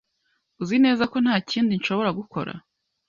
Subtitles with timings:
[0.61, 2.51] Uzi neza ko ntakindi nshobora gukora?